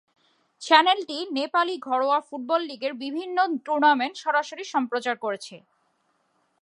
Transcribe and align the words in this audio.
চ্যানেলটি 0.61 1.17
নেপালি 1.37 1.75
ঘরোয়া 1.87 2.19
ফুটবল 2.27 2.61
লিগের 2.69 2.93
বিভিন্ন 3.03 3.37
টুর্নামেন্ট 3.65 4.15
সরাসরি 4.23 4.63
সম্প্রচার 4.73 5.15
করেছে। 5.23 5.55